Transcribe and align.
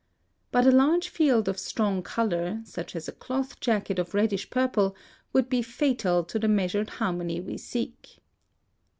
But 0.51 0.65
a 0.65 0.71
large 0.71 1.09
field 1.09 1.47
of 1.47 1.59
strong 1.59 2.01
color, 2.01 2.61
such 2.63 2.95
as 2.95 3.07
a 3.07 3.11
cloth 3.11 3.59
jacket 3.59 3.99
of 3.99 4.15
reddish 4.15 4.49
purple, 4.49 4.95
would 5.31 5.47
be 5.47 5.61
fatal 5.61 6.23
to 6.23 6.39
the 6.39 6.47
measured 6.47 6.89
harmony 6.97 7.39
we 7.39 7.59
seek. 7.59 8.17